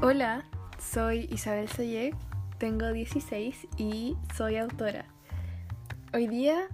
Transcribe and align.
Hola, 0.00 0.44
soy 0.78 1.28
Isabel 1.32 1.68
Sayek, 1.68 2.14
tengo 2.58 2.92
16 2.92 3.66
y 3.78 4.16
soy 4.32 4.56
autora. 4.56 5.06
Hoy 6.14 6.28
día 6.28 6.68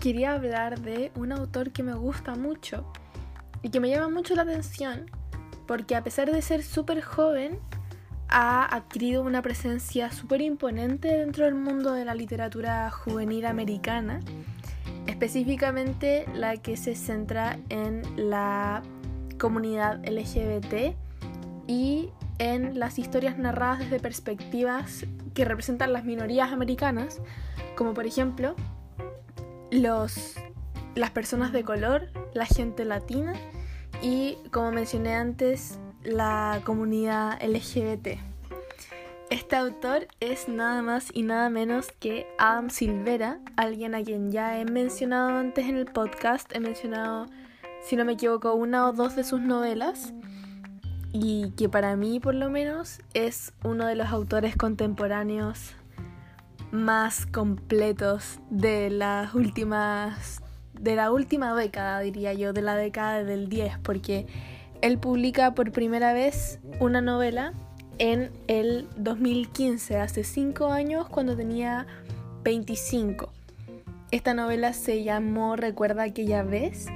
quería 0.00 0.32
hablar 0.32 0.80
de 0.80 1.12
un 1.14 1.30
autor 1.30 1.70
que 1.70 1.84
me 1.84 1.94
gusta 1.94 2.34
mucho 2.34 2.90
y 3.62 3.70
que 3.70 3.78
me 3.78 3.88
llama 3.88 4.08
mucho 4.08 4.34
la 4.34 4.42
atención 4.42 5.08
porque 5.68 5.94
a 5.94 6.02
pesar 6.02 6.32
de 6.32 6.42
ser 6.42 6.64
súper 6.64 7.02
joven, 7.02 7.60
ha 8.28 8.74
adquirido 8.74 9.22
una 9.22 9.42
presencia 9.42 10.10
súper 10.10 10.40
imponente 10.40 11.06
dentro 11.06 11.44
del 11.44 11.54
mundo 11.54 11.92
de 11.92 12.04
la 12.04 12.16
literatura 12.16 12.90
juvenil 12.90 13.46
americana, 13.46 14.18
específicamente 15.06 16.26
la 16.34 16.56
que 16.56 16.76
se 16.76 16.96
centra 16.96 17.60
en 17.68 18.02
la 18.28 18.82
comunidad 19.38 20.04
LGBT 20.04 20.96
y 21.68 22.10
en 22.38 22.78
las 22.78 22.98
historias 22.98 23.38
narradas 23.38 23.78
desde 23.78 24.00
perspectivas 24.00 25.06
que 25.34 25.44
representan 25.44 25.92
las 25.92 26.04
minorías 26.04 26.52
americanas, 26.52 27.20
como 27.76 27.94
por 27.94 28.06
ejemplo 28.06 28.54
los, 29.70 30.34
las 30.94 31.10
personas 31.10 31.52
de 31.52 31.64
color, 31.64 32.10
la 32.34 32.46
gente 32.46 32.84
latina 32.84 33.34
y, 34.02 34.38
como 34.50 34.72
mencioné 34.72 35.14
antes, 35.14 35.78
la 36.02 36.60
comunidad 36.64 37.42
LGBT. 37.42 38.18
Este 39.28 39.56
autor 39.56 40.06
es 40.20 40.48
nada 40.48 40.82
más 40.82 41.10
y 41.12 41.22
nada 41.22 41.50
menos 41.50 41.90
que 41.98 42.28
Adam 42.38 42.70
Silvera, 42.70 43.40
alguien 43.56 43.96
a 43.96 44.02
quien 44.02 44.30
ya 44.30 44.60
he 44.60 44.64
mencionado 44.64 45.38
antes 45.38 45.66
en 45.66 45.76
el 45.76 45.86
podcast. 45.86 46.54
He 46.54 46.60
mencionado, 46.60 47.26
si 47.82 47.96
no 47.96 48.04
me 48.04 48.12
equivoco, 48.12 48.54
una 48.54 48.88
o 48.88 48.92
dos 48.92 49.16
de 49.16 49.24
sus 49.24 49.40
novelas 49.40 50.12
y 51.18 51.50
que 51.56 51.68
para 51.68 51.96
mí 51.96 52.20
por 52.20 52.34
lo 52.34 52.50
menos 52.50 53.00
es 53.14 53.54
uno 53.64 53.86
de 53.86 53.94
los 53.94 54.08
autores 54.08 54.54
contemporáneos 54.54 55.74
más 56.72 57.24
completos 57.24 58.38
de 58.50 58.90
las 58.90 59.34
últimas 59.34 60.42
de 60.78 60.94
la 60.94 61.10
última 61.10 61.54
década 61.54 62.00
diría 62.00 62.34
yo 62.34 62.52
de 62.52 62.60
la 62.60 62.76
década 62.76 63.24
del 63.24 63.48
10 63.48 63.78
porque 63.78 64.26
él 64.82 64.98
publica 64.98 65.54
por 65.54 65.72
primera 65.72 66.12
vez 66.12 66.60
una 66.80 67.00
novela 67.00 67.54
en 67.98 68.30
el 68.46 68.86
2015 68.98 69.96
hace 69.96 70.22
5 70.22 70.66
años 70.66 71.08
cuando 71.08 71.34
tenía 71.34 71.86
25 72.44 73.32
esta 74.10 74.34
novela 74.34 74.74
se 74.74 75.02
llamó 75.02 75.56
Recuerda 75.56 76.02
aquella 76.02 76.42
vez 76.42 76.88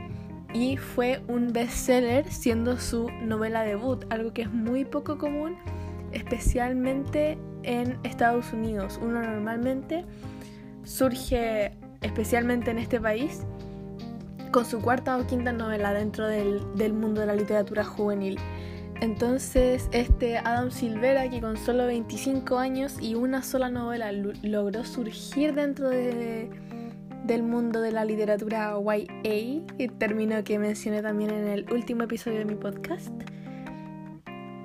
y 0.52 0.76
fue 0.76 1.22
un 1.28 1.52
bestseller 1.52 2.30
siendo 2.30 2.78
su 2.78 3.08
novela 3.22 3.62
debut, 3.62 4.04
algo 4.10 4.32
que 4.32 4.42
es 4.42 4.52
muy 4.52 4.84
poco 4.84 5.18
común, 5.18 5.56
especialmente 6.12 7.38
en 7.62 7.98
Estados 8.02 8.52
Unidos. 8.52 8.98
Uno 9.02 9.22
normalmente 9.22 10.04
surge, 10.84 11.72
especialmente 12.00 12.70
en 12.70 12.78
este 12.78 13.00
país, 13.00 13.42
con 14.50 14.64
su 14.64 14.80
cuarta 14.80 15.16
o 15.16 15.26
quinta 15.26 15.52
novela 15.52 15.92
dentro 15.92 16.26
del, 16.26 16.62
del 16.74 16.92
mundo 16.92 17.20
de 17.20 17.28
la 17.28 17.34
literatura 17.34 17.84
juvenil. 17.84 18.38
Entonces, 19.00 19.88
este 19.92 20.38
Adam 20.38 20.70
Silvera, 20.70 21.30
que 21.30 21.40
con 21.40 21.56
solo 21.56 21.86
25 21.86 22.58
años 22.58 22.96
y 23.00 23.14
una 23.14 23.42
sola 23.42 23.70
novela 23.70 24.12
logró 24.12 24.84
surgir 24.84 25.54
dentro 25.54 25.88
de 25.88 26.50
del 27.30 27.44
mundo 27.44 27.80
de 27.80 27.92
la 27.92 28.04
literatura 28.04 28.74
YA, 28.74 29.88
término 29.98 30.42
que 30.42 30.58
mencioné 30.58 31.00
también 31.00 31.30
en 31.30 31.46
el 31.46 31.72
último 31.72 32.02
episodio 32.02 32.40
de 32.40 32.44
mi 32.44 32.56
podcast. 32.56 33.12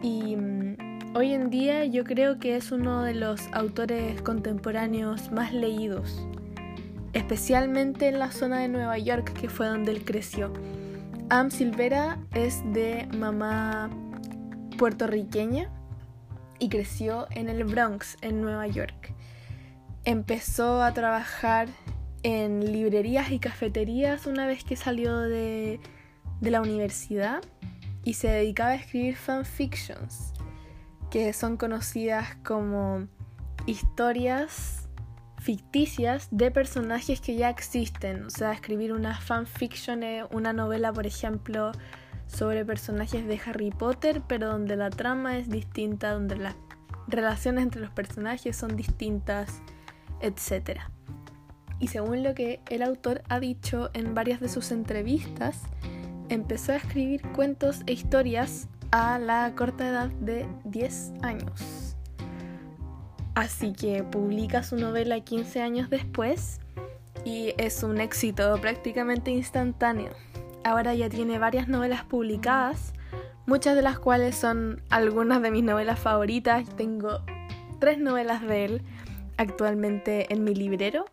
Y 0.02 0.36
mm, 0.36 1.16
hoy 1.16 1.34
en 1.34 1.52
día 1.52 1.86
yo 1.86 2.04
creo 2.06 2.40
que 2.40 2.56
es 2.56 2.72
uno 2.72 3.04
de 3.04 3.14
los 3.14 3.40
autores 3.52 4.20
contemporáneos 4.24 5.32
más 5.32 5.54
leídos, 5.54 6.28
especialmente 7.14 8.08
en 8.08 8.18
la 8.18 8.32
zona 8.32 8.62
de 8.62 8.68
Nueva 8.68 8.98
York, 8.98 9.34
que 9.34 9.48
fue 9.48 9.68
donde 9.68 9.92
él 9.92 10.04
creció. 10.04 10.52
Am 11.30 11.52
Silvera 11.52 12.18
es 12.34 12.64
de 12.74 13.08
mamá 13.16 13.92
puertorriqueña 14.80 15.70
y 16.58 16.70
creció 16.70 17.28
en 17.30 17.48
el 17.48 17.64
Bronx, 17.64 18.18
en 18.22 18.42
Nueva 18.42 18.66
York. 18.66 19.14
Empezó 20.04 20.82
a 20.82 20.96
trabajar 20.96 21.68
en 22.26 22.72
librerías 22.72 23.30
y 23.30 23.38
cafeterías 23.38 24.26
una 24.26 24.48
vez 24.48 24.64
que 24.64 24.76
salió 24.76 25.20
de, 25.20 25.80
la 26.42 26.60
universidad 26.60 27.44
y 28.04 28.16
se 28.16 28.30
dedicaba 28.30 28.72
a 28.72 28.76
escribir 28.76 29.16
fanfictions, 29.16 30.34
que 31.12 31.34
son 31.34 31.56
conocidas 31.56 32.36
como 32.44 33.08
historias 33.68 34.90
ficticias 35.38 36.28
de 36.32 36.50
personajes 36.50 37.22
que 37.22 37.36
ya 37.36 37.52
existen. 37.52 38.26
O 38.26 38.32
sea, 38.32 38.54
escribir 38.54 38.92
una 38.92 39.16
fanfiction 39.22 40.02
es 40.02 40.26
una 40.32 40.52
novela, 40.52 40.92
por 40.92 41.06
ejemplo, 41.06 41.74
sobre 42.26 42.66
personajes 42.66 43.28
de 43.28 43.40
Harry 43.46 43.70
Potter, 43.70 44.24
pero 44.28 44.50
donde 44.50 44.76
la 44.76 44.90
trama 44.90 45.38
es 45.38 45.48
distinta, 45.48 46.14
donde 46.14 46.38
las 46.38 46.56
relaciones 47.08 47.66
entre 47.66 47.82
los 47.82 47.92
personajes 47.92 48.58
son 48.58 48.76
distintas, 48.76 49.62
etc. 50.22 50.80
Y 51.80 51.88
según 51.88 52.24
lo 52.24 52.34
que 52.34 52.62
el 52.70 52.82
autor 52.84 53.22
ha 53.30 53.40
dicho 53.40 53.90
en 53.94 54.14
varias 54.14 54.40
de 54.40 54.50
sus 54.50 54.72
entrevistas, 54.72 55.62
empezó 56.30 56.72
a 56.72 56.78
escribir 56.78 57.22
cuentos 57.34 57.82
e 57.86 57.94
historias 57.94 58.68
a 58.92 59.20
la 59.20 59.54
corta 59.56 59.88
edad 59.88 60.10
de 60.22 60.48
10 60.64 61.14
años. 61.22 61.96
Así 63.36 63.74
que 63.74 64.04
publica 64.04 64.64
su 64.64 64.78
novela 64.78 65.20
15 65.20 65.62
años 65.62 65.90
después 65.90 66.62
y 67.26 67.54
es 67.58 67.84
un 67.84 68.00
éxito 68.00 68.58
prácticamente 68.62 69.32
instantáneo. 69.32 70.12
Ahora 70.64 70.96
ya 70.96 71.10
tiene 71.10 71.38
varias 71.38 71.68
novelas 71.68 72.06
publicadas, 72.06 72.94
muchas 73.46 73.76
de 73.76 73.82
las 73.82 74.00
cuales 74.00 74.36
son 74.36 74.82
algunas 74.90 75.42
de 75.42 75.52
mis 75.52 75.64
novelas 75.64 76.00
favoritas. 76.00 76.68
Tengo 76.78 77.20
tres 77.80 78.00
novelas 78.00 78.42
de 78.42 78.66
él 78.66 78.82
actualmente 79.38 80.32
en 80.34 80.46
mi 80.46 80.56
librero 80.56 81.06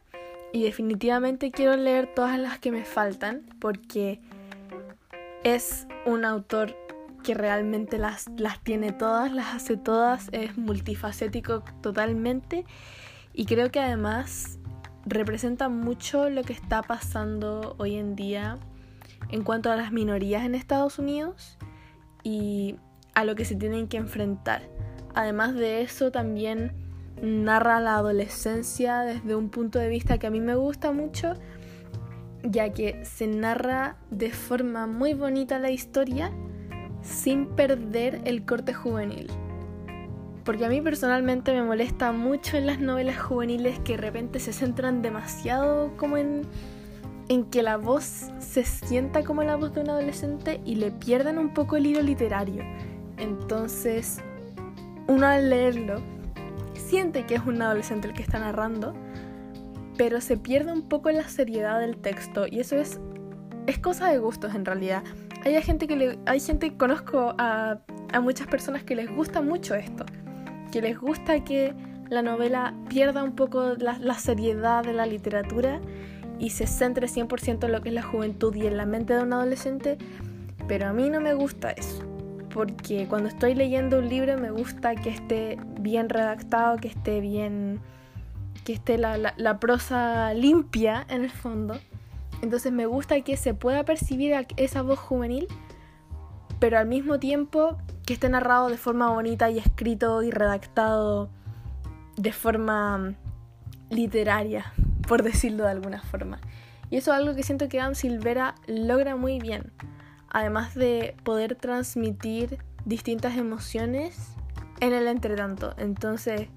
y 0.52 0.64
definitivamente 0.64 1.50
quiero 1.50 1.76
leer 1.76 2.12
todas 2.14 2.38
las 2.38 2.58
que 2.58 2.70
me 2.70 2.84
faltan 2.84 3.42
porque 3.58 4.20
es 5.44 5.86
un 6.06 6.24
autor 6.24 6.76
que 7.22 7.34
realmente 7.34 7.98
las, 7.98 8.28
las 8.36 8.60
tiene 8.62 8.92
todas, 8.92 9.32
las 9.32 9.54
hace 9.54 9.76
todas, 9.76 10.28
es 10.32 10.58
multifacético 10.58 11.62
totalmente 11.80 12.64
y 13.32 13.46
creo 13.46 13.70
que 13.70 13.80
además 13.80 14.58
representa 15.06 15.68
mucho 15.68 16.28
lo 16.28 16.42
que 16.42 16.52
está 16.52 16.82
pasando 16.82 17.74
hoy 17.78 17.96
en 17.96 18.14
día 18.14 18.58
en 19.30 19.42
cuanto 19.42 19.70
a 19.70 19.76
las 19.76 19.92
minorías 19.92 20.44
en 20.44 20.54
Estados 20.54 20.98
Unidos 20.98 21.58
y 22.22 22.76
a 23.14 23.24
lo 23.24 23.34
que 23.34 23.44
se 23.44 23.56
tienen 23.56 23.88
que 23.88 23.96
enfrentar. 23.96 24.62
Además 25.14 25.54
de 25.54 25.82
eso 25.82 26.10
también 26.10 26.72
narra 27.22 27.80
la 27.80 27.96
adolescencia 27.96 29.00
desde 29.00 29.36
un 29.36 29.48
punto 29.48 29.78
de 29.78 29.88
vista 29.88 30.18
que 30.18 30.26
a 30.26 30.30
mí 30.30 30.40
me 30.40 30.56
gusta 30.56 30.92
mucho, 30.92 31.34
ya 32.42 32.72
que 32.72 33.04
se 33.04 33.28
narra 33.28 33.96
de 34.10 34.30
forma 34.30 34.86
muy 34.88 35.14
bonita 35.14 35.60
la 35.60 35.70
historia 35.70 36.32
sin 37.00 37.46
perder 37.46 38.20
el 38.24 38.44
corte 38.44 38.74
juvenil. 38.74 39.28
Porque 40.44 40.64
a 40.64 40.68
mí 40.68 40.80
personalmente 40.80 41.52
me 41.52 41.62
molesta 41.62 42.10
mucho 42.10 42.56
en 42.56 42.66
las 42.66 42.80
novelas 42.80 43.20
juveniles 43.20 43.78
que 43.80 43.92
de 43.92 43.98
repente 43.98 44.40
se 44.40 44.52
centran 44.52 45.00
demasiado 45.00 45.96
como 45.96 46.16
en, 46.16 46.42
que 47.50 47.62
la 47.62 47.76
voz 47.76 48.30
se 48.40 48.64
sienta 48.64 49.22
como 49.22 49.44
la 49.44 49.56
voz 49.56 49.72
de 49.72 49.80
un 49.80 49.90
adolescente 49.90 50.60
y 50.64 50.74
le 50.74 50.90
pierdan 50.90 51.38
un 51.38 51.54
poco 51.54 51.76
el 51.76 51.86
hilo 51.86 52.02
literario. 52.02 52.64
Entonces, 53.16 54.20
uno 55.06 55.26
al 55.26 55.48
leerlo 55.48 56.02
siente 56.92 57.24
que 57.24 57.36
es 57.36 57.46
un 57.46 57.62
adolescente 57.62 58.06
el 58.06 58.12
que 58.12 58.20
está 58.20 58.38
narrando, 58.38 58.92
pero 59.96 60.20
se 60.20 60.36
pierde 60.36 60.74
un 60.74 60.90
poco 60.90 61.10
la 61.10 61.26
seriedad 61.26 61.80
del 61.80 61.96
texto 61.96 62.46
y 62.46 62.60
eso 62.60 62.76
es, 62.76 63.00
es 63.66 63.78
cosa 63.78 64.12
de 64.12 64.18
gustos 64.18 64.54
en 64.54 64.66
realidad. 64.66 65.02
Hay 65.42 65.60
gente 65.62 65.86
que 65.86 65.96
le, 65.96 66.18
hay 66.26 66.38
gente, 66.38 66.76
conozco 66.76 67.34
a, 67.38 67.78
a 68.12 68.20
muchas 68.20 68.46
personas 68.46 68.84
que 68.84 68.94
les 68.94 69.10
gusta 69.10 69.40
mucho 69.40 69.74
esto, 69.74 70.04
que 70.70 70.82
les 70.82 70.98
gusta 70.98 71.42
que 71.42 71.72
la 72.10 72.20
novela 72.20 72.74
pierda 72.90 73.24
un 73.24 73.36
poco 73.36 73.72
la, 73.78 73.98
la 73.98 74.18
seriedad 74.18 74.84
de 74.84 74.92
la 74.92 75.06
literatura 75.06 75.80
y 76.38 76.50
se 76.50 76.66
centre 76.66 77.06
100% 77.06 77.64
en 77.64 77.72
lo 77.72 77.80
que 77.80 77.88
es 77.88 77.94
la 77.94 78.02
juventud 78.02 78.54
y 78.54 78.66
en 78.66 78.76
la 78.76 78.84
mente 78.84 79.14
de 79.14 79.22
un 79.22 79.32
adolescente, 79.32 79.96
pero 80.68 80.88
a 80.88 80.92
mí 80.92 81.08
no 81.08 81.22
me 81.22 81.32
gusta 81.32 81.70
eso 81.70 82.11
porque 82.52 83.06
cuando 83.08 83.28
estoy 83.28 83.54
leyendo 83.54 83.98
un 83.98 84.08
libro 84.08 84.38
me 84.38 84.50
gusta 84.50 84.94
que 84.94 85.10
esté 85.10 85.58
bien 85.80 86.08
redactado, 86.08 86.76
que 86.76 86.88
esté 86.88 87.20
bien, 87.20 87.80
que 88.64 88.74
esté 88.74 88.98
la, 88.98 89.58
prosa 89.60 90.34
limpia 90.34 91.06
en 91.08 91.24
el 91.24 91.30
fondo. 91.30 91.78
Entonces 92.42 92.72
me 92.72 92.86
gusta 92.86 93.20
que 93.22 93.36
se 93.36 93.54
pueda 93.54 93.84
percibir 93.84 94.34
esa 94.56 94.82
voz 94.82 94.98
juvenil, 94.98 95.46
pero 96.58 96.78
al 96.78 96.86
mismo 96.86 97.18
tiempo 97.18 97.78
que 98.04 98.14
esté 98.14 98.28
narrado 98.28 98.68
de 98.68 98.76
forma 98.76 99.10
bonita 99.10 99.50
y 99.50 99.58
escrito 99.58 100.22
y 100.22 100.30
redactado 100.30 101.30
de 102.16 102.32
forma 102.32 103.14
literaria, 103.90 104.72
por 105.08 105.22
decirlo 105.22 105.64
de 105.64 105.70
alguna 105.70 106.02
forma. 106.02 106.40
Y 106.90 106.96
eso 106.96 107.12
es 107.12 107.18
algo 107.18 107.34
que 107.34 107.42
siento 107.42 107.68
que 107.68 107.80
Adam 107.80 107.94
Silvera 107.94 108.54
logra 108.66 109.16
muy 109.16 109.38
bien. 109.38 109.72
Además 110.32 110.74
de 110.74 111.14
poder 111.24 111.54
transmitir 111.54 112.58
distintas 112.86 113.36
emociones 113.36 114.34
en 114.80 114.92
el 114.94 115.06
entretanto. 115.06 115.74
Entonces, 115.76 116.48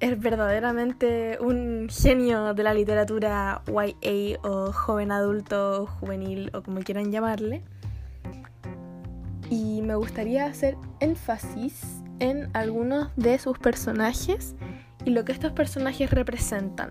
es 0.00 0.20
verdaderamente 0.20 1.38
un 1.40 1.88
genio 1.88 2.52
de 2.52 2.62
la 2.62 2.74
literatura 2.74 3.62
YA 3.66 4.38
o 4.42 4.72
joven 4.72 5.10
adulto, 5.12 5.86
juvenil 5.86 6.50
o 6.52 6.62
como 6.62 6.80
quieran 6.80 7.10
llamarle. 7.10 7.62
Y 9.48 9.80
me 9.82 9.94
gustaría 9.94 10.44
hacer 10.44 10.76
énfasis 11.00 12.02
en 12.18 12.50
algunos 12.54 13.08
de 13.16 13.38
sus 13.38 13.58
personajes 13.58 14.56
y 15.04 15.10
lo 15.10 15.24
que 15.24 15.32
estos 15.32 15.52
personajes 15.52 16.10
representan. 16.10 16.90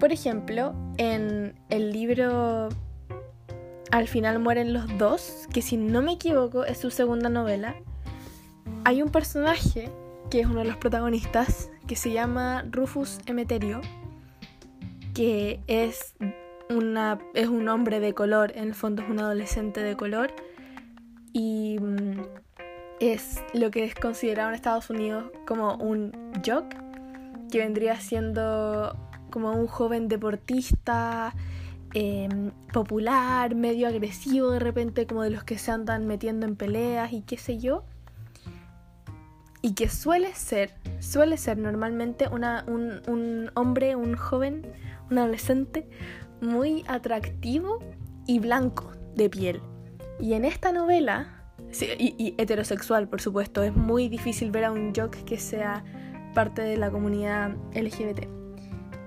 Por 0.00 0.12
ejemplo, 0.12 0.74
en 0.96 1.54
el 1.68 1.92
libro 1.92 2.70
Al 3.90 4.06
final 4.06 4.38
mueren 4.38 4.72
los 4.72 4.98
dos, 4.98 5.48
que 5.52 5.62
si 5.62 5.76
no 5.76 6.00
me 6.00 6.12
equivoco 6.12 6.64
es 6.64 6.78
su 6.78 6.90
segunda 6.90 7.28
novela, 7.28 7.74
hay 8.84 9.02
un 9.02 9.10
personaje 9.10 9.90
que 10.30 10.40
es 10.40 10.46
uno 10.46 10.60
de 10.60 10.66
los 10.66 10.76
protagonistas 10.76 11.70
que 11.88 11.96
se 11.96 12.12
llama 12.12 12.64
Rufus 12.70 13.18
Emeterio, 13.26 13.80
que 15.12 15.60
es, 15.66 16.14
una, 16.68 17.18
es 17.34 17.48
un 17.48 17.68
hombre 17.68 17.98
de 17.98 18.14
color, 18.14 18.52
en 18.54 18.68
el 18.68 18.74
fondo 18.74 19.02
es 19.02 19.10
un 19.10 19.18
adolescente 19.18 19.82
de 19.82 19.96
color, 19.96 20.32
y 21.32 21.78
mm, 21.80 22.20
es 23.00 23.42
lo 23.54 23.72
que 23.72 23.84
es 23.84 23.94
considerado 23.96 24.50
en 24.50 24.54
Estados 24.54 24.88
Unidos 24.88 25.24
como 25.48 25.74
un 25.74 26.12
jock, 26.46 26.64
que 27.50 27.58
vendría 27.58 27.96
siendo 27.96 28.96
como 29.30 29.50
un 29.52 29.66
joven 29.66 30.06
deportista 30.06 31.34
em, 31.94 32.50
popular, 32.72 33.54
medio 33.54 33.88
agresivo 33.88 34.50
de 34.50 34.58
repente, 34.58 35.06
como 35.06 35.22
de 35.22 35.30
los 35.30 35.44
que 35.44 35.58
se 35.58 35.70
andan 35.70 36.06
metiendo 36.06 36.46
en 36.46 36.56
peleas 36.56 37.12
y 37.12 37.22
qué 37.22 37.36
sé 37.36 37.58
yo. 37.58 37.84
Y 39.62 39.74
que 39.74 39.88
suele 39.88 40.34
ser, 40.34 40.72
suele 41.00 41.36
ser 41.36 41.58
normalmente 41.58 42.28
un, 42.28 42.44
un 43.06 43.50
hombre, 43.54 43.94
un 43.94 44.16
joven, 44.16 44.66
un 45.10 45.18
adolescente 45.18 45.86
muy 46.40 46.84
atractivo 46.88 47.78
y 48.26 48.38
blanco 48.38 48.92
de 49.16 49.28
piel. 49.28 49.60
Y 50.18 50.34
en 50.34 50.44
esta 50.44 50.72
novela, 50.72 51.44
y, 51.98 52.14
y, 52.16 52.34
heterosexual 52.38 53.08
por 53.08 53.20
supuesto, 53.20 53.62
es 53.62 53.74
muy 53.74 54.08
difícil 54.08 54.50
ver 54.50 54.64
a 54.64 54.72
un 54.72 54.94
jock 54.94 55.16
que 55.24 55.38
sea 55.38 55.84
parte 56.34 56.62
de 56.62 56.76
la 56.76 56.90
comunidad 56.90 57.54
LGBT. 57.74 58.28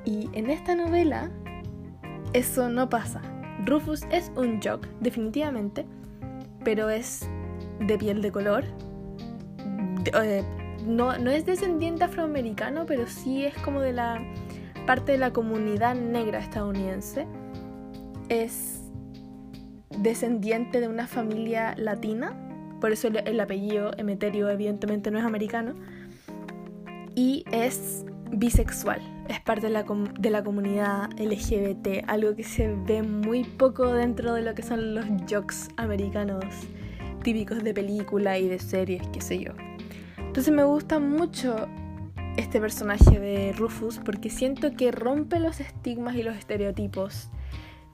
Y 0.05 0.29
en 0.33 0.49
esta 0.49 0.75
novela 0.75 1.31
eso 2.33 2.69
no 2.69 2.89
pasa. 2.89 3.21
Rufus 3.65 4.03
es 4.11 4.31
un 4.35 4.59
jock, 4.61 4.87
definitivamente, 4.99 5.85
pero 6.63 6.89
es 6.89 7.27
de 7.79 7.97
piel 7.97 8.21
de 8.21 8.31
color. 8.31 8.65
Eh, 10.21 10.43
no, 10.85 11.17
no 11.17 11.31
es 11.31 11.45
descendiente 11.45 12.03
afroamericano, 12.03 12.85
pero 12.85 13.07
sí 13.07 13.45
es 13.45 13.55
como 13.59 13.81
de 13.81 13.93
la 13.93 14.21
parte 14.85 15.13
de 15.13 15.17
la 15.17 15.31
comunidad 15.31 15.95
negra 15.95 16.39
estadounidense. 16.39 17.25
Es 18.29 18.81
descendiente 19.97 20.81
de 20.81 20.87
una 20.87 21.07
familia 21.07 21.75
latina, 21.77 22.33
por 22.81 22.91
eso 22.91 23.07
el, 23.07 23.17
el 23.17 23.39
apellido 23.39 23.91
Emeterio 23.97 24.49
evidentemente 24.49 25.11
no 25.11 25.19
es 25.19 25.25
americano. 25.25 25.75
Y 27.15 27.45
es 27.51 28.05
bisexual, 28.31 28.99
es 29.27 29.39
parte 29.39 29.67
de 29.67 29.73
la, 29.73 29.83
de 29.83 30.29
la, 30.29 30.43
comunidad 30.43 31.09
LGBT, 31.17 32.07
algo 32.07 32.35
que 32.35 32.43
se 32.43 32.73
ve 32.85 33.03
muy 33.03 33.43
poco 33.43 33.93
dentro 33.93 34.33
de 34.33 34.41
lo 34.41 34.53
que 34.53 34.63
son 34.63 34.95
los 34.95 35.05
jokes 35.29 35.69
americanos 35.77 36.45
típicos 37.23 37.63
de 37.63 37.73
película 37.73 38.37
y 38.37 38.47
de 38.47 38.59
series, 38.59 39.01
qué 39.13 39.21
sé 39.21 39.39
yo. 39.39 39.51
Entonces 40.17 40.53
me 40.53 40.63
gusta 40.63 40.99
mucho 40.99 41.67
este 42.37 42.59
personaje 42.59 43.19
de 43.19 43.53
Rufus 43.53 43.99
porque 43.99 44.29
siento 44.29 44.73
que 44.75 44.91
rompe 44.91 45.39
los 45.39 45.59
estigmas 45.59 46.15
y 46.15 46.23
los 46.23 46.35
estereotipos 46.35 47.29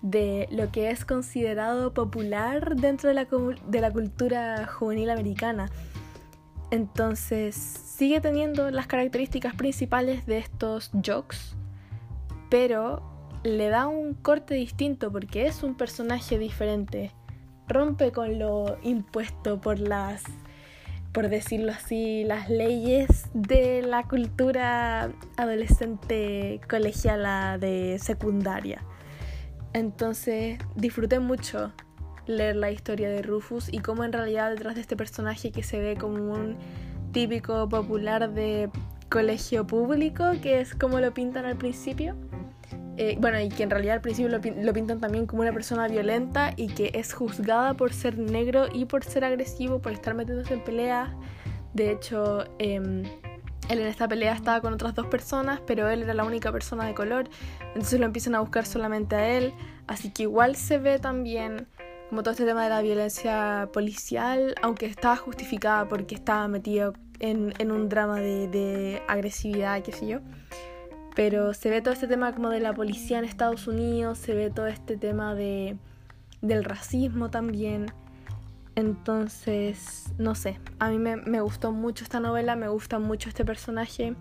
de 0.02 0.48
lo 0.52 0.72
que 0.72 0.92
es 0.92 1.04
considerado 1.04 1.94
popular 1.94 2.76
dentro 2.76 3.10
de 3.10 3.16
la, 3.16 3.28
de 3.68 3.82
la 3.82 3.92
cultura 3.92 4.68
juvenil 4.68 5.10
americana. 5.10 5.70
Entonces 6.72 7.56
sigue 7.56 8.22
teniendo 8.22 8.70
las 8.70 8.88
características 8.88 9.56
principales 9.56 10.26
de 10.26 10.38
estos 10.38 10.92
jokes, 11.04 11.56
pero 12.50 13.02
le 13.44 13.70
da 13.70 13.88
un 13.88 14.14
corte 14.14 14.54
distinto 14.54 15.12
porque 15.12 15.48
es 15.48 15.64
un 15.64 15.76
personaje 15.76 16.38
diferente. 16.38 17.12
Rompe 17.68 18.12
con 18.12 18.38
lo 18.38 18.78
impuesto 18.84 19.62
por 19.62 19.80
las, 19.80 20.24
por 21.12 21.30
decirlo 21.30 21.72
así, 21.72 22.24
las 22.24 22.50
leyes 22.50 23.30
de 23.34 23.82
la 23.82 24.04
cultura 24.04 25.12
adolescente 25.38 26.62
colegiala 26.70 27.58
de 27.58 27.98
secundaria. 28.00 28.84
Entonces 29.74 30.60
disfruté 30.76 31.20
mucho 31.20 31.74
leer 32.30 32.56
la 32.56 32.72
historia 32.72 33.10
de 33.10 33.22
Rufus 33.22 33.72
y 33.72 33.80
cómo 33.80 34.04
en 34.04 34.14
realidad 34.14 34.52
detrás 34.52 34.76
de 34.76 34.82
este 34.82 34.96
personaje 34.96 35.52
que 35.52 35.64
se 35.64 35.80
ve 35.80 35.98
como 35.98 36.34
un 36.34 36.58
típico 37.12 37.68
popular 37.68 38.32
de 38.32 38.70
colegio 39.10 39.66
público, 39.66 40.32
que 40.42 40.62
es 40.62 40.76
como 40.76 41.00
lo 41.00 41.14
pintan 41.14 41.46
al 41.46 41.58
principio. 41.58 42.16
Eh, 42.98 43.18
bueno, 43.20 43.40
y 43.40 43.50
que 43.50 43.64
en 43.64 43.70
realidad 43.70 43.96
al 43.96 44.02
principio 44.02 44.30
lo, 44.30 44.74
pintan 44.74 45.00
también 45.00 45.26
como 45.26 45.42
una 45.42 45.54
persona 45.54 45.88
violenta 45.88 46.54
y 46.56 46.68
que 46.68 46.92
es 46.94 47.14
juzgada 47.14 47.74
por 47.74 47.94
ser 47.94 48.18
negro 48.18 48.68
y 48.72 48.86
por 48.86 49.04
ser 49.04 49.24
agresivo, 49.24 49.82
por 49.82 49.94
estar 49.94 50.14
metiéndose 50.14 50.54
en 50.54 50.64
peleas. 50.64 51.10
De 51.74 51.92
hecho, 51.92 52.44
em, 52.60 53.04
él 53.70 53.80
en 53.80 53.88
esta 53.88 54.08
pelea 54.08 54.34
estaba 54.34 54.60
con 54.62 54.74
otras 54.74 54.94
dos 54.96 55.08
personas, 55.08 55.62
pero 55.66 55.90
él 55.90 56.04
era 56.04 56.14
la 56.14 56.26
única 56.26 56.52
persona 56.52 56.86
de 56.86 56.94
color, 56.94 57.30
entonces 57.68 58.00
lo 58.00 58.06
empiezan 58.06 58.36
a 58.36 58.42
buscar 58.42 58.66
solamente 58.66 59.16
a 59.16 59.30
él. 59.30 59.54
Así 59.88 60.12
que 60.12 60.24
igual 60.24 60.56
se 60.56 60.78
ve 60.78 61.00
también 61.00 61.68
como 62.10 62.24
todo 62.24 62.32
este 62.32 62.46
tema 62.46 62.64
de 62.64 62.70
la 62.70 62.82
violencia 62.82 63.70
policial, 63.72 64.56
aunque 64.64 64.88
estaba 64.88 65.16
justificada 65.16 65.88
porque 65.88 66.16
estaba 66.16 66.48
metido 66.48 66.94
en, 67.20 67.72
un 67.72 67.88
drama 67.88 68.20
de, 68.20 69.02
agresividad, 69.08 69.82
qué 69.84 69.92
sé 69.92 70.08
yo. 70.08 70.20
Pero 71.16 71.54
se 71.54 71.70
ve 71.70 71.82
todo 71.82 71.94
este 71.94 72.08
tema 72.08 72.34
como 72.34 72.50
de 72.50 72.62
la 72.62 72.74
policía 72.74 73.20
en 73.20 73.26
Estados 73.26 73.68
Unidos, 73.68 74.18
se 74.18 74.34
ve 74.34 74.50
todo 74.50 74.68
este 74.68 74.98
tema 74.98 75.36
de, 75.36 75.78
del 76.42 76.64
racismo 76.64 77.30
también. 77.30 77.88
Entonces, 78.76 80.12
no 80.18 80.34
sé, 80.34 80.60
a 80.80 80.90
mí 80.90 80.98
me, 80.98 81.18
me, 81.18 81.42
gustó 81.42 81.72
mucho 81.72 82.04
esta 82.04 82.20
novela, 82.20 82.56
me 82.56 82.70
gusta 82.70 82.98
mucho 82.98 83.30
este 83.30 83.46
personaje. 83.46 84.16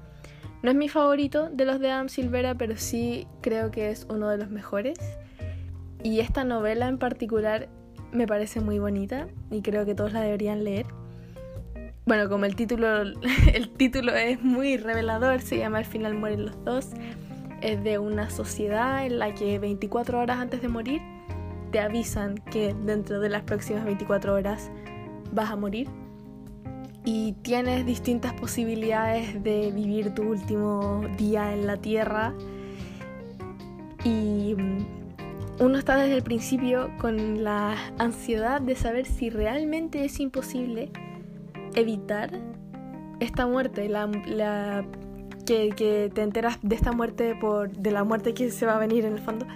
No 0.63 0.71
es 0.71 0.77
mi 0.77 0.89
favorito 0.89 1.49
de 1.51 1.65
los 1.65 1.81
de 1.81 1.91
Adam 1.91 2.09
Silvera, 2.09 2.55
pero 2.57 2.77
sí 2.77 3.27
creo 3.41 3.71
que 3.71 3.91
es 3.91 4.07
uno 4.11 4.29
de 4.29 4.37
los 4.37 4.51
mejores. 4.51 4.99
Y 6.03 6.21
esta 6.21 6.45
novela 6.45 6.89
en 6.89 6.99
particular 6.99 7.69
me 8.13 8.27
parece 8.27 8.61
muy 8.61 8.79
bonita 8.79 9.29
y 9.51 9.63
creo 9.63 9.85
que 9.85 9.95
todos 9.95 10.13
la 10.13 10.21
deberían 10.21 10.65
leer. 10.65 10.87
Bueno, 12.07 12.29
como 12.29 12.47
el 12.47 12.57
título, 12.57 13.03
el 13.53 13.71
título 13.77 14.15
es 14.15 14.43
muy 14.43 14.77
revelador, 14.79 15.41
se 15.41 15.59
llama 15.59 15.79
Al 15.79 15.85
final 15.85 16.15
mueren 16.15 16.47
los 16.47 16.65
dos. 16.65 16.91
Es 17.61 17.83
de 17.83 17.99
una 17.99 18.31
sociedad 18.31 19.05
en 19.05 19.19
la 19.19 19.35
que 19.35 19.59
24 19.59 20.21
horas 20.21 20.39
antes 20.39 20.63
de 20.63 20.69
morir 20.69 21.03
te 21.71 21.81
avisan 21.81 22.37
que 22.51 22.75
dentro 22.75 23.21
de 23.21 23.29
las 23.29 23.43
próximas 23.43 23.85
24 23.85 24.35
horas 24.35 24.71
vas 25.33 25.51
a 25.51 25.57
morir. 25.57 25.89
Y 27.05 27.33
tienes 27.43 27.85
distintas 27.87 28.33
posibilidades 28.35 29.43
de 29.43 29.71
vivir 29.71 30.15
tu 30.15 30.23
último 30.23 31.03
día 31.17 31.53
en 31.53 31.67
la 31.67 31.77
tierra. 31.77 32.35
Y 34.05 34.57
uno 35.61 35.79
está 35.79 35.97
desde 35.97 36.15
el 36.15 36.23
principio 36.23 36.91
con 36.99 37.43
la 37.43 37.77
ansiedad 37.99 38.61
de 38.61 38.77
saber 38.77 39.07
si 39.07 39.31
realmente 39.31 40.05
es 40.05 40.21
imposible 40.21 40.91
evitar 41.75 42.31
esta 43.21 43.47
muerte, 43.47 43.89
la, 43.89 44.85
que, 45.45 46.11
te 46.15 46.23
enteras 46.23 46.59
de 46.63 46.75
esta 46.75 46.93
muerte, 46.93 47.35
por, 47.35 47.71
de 47.71 47.91
la 47.91 48.05
muerte 48.05 48.35
que 48.35 48.51
se 48.51 48.67
va 48.67 48.77
a 48.77 48.79
venir 48.79 49.05
en 49.05 49.15
el 49.15 49.19
fondo, 49.19 49.47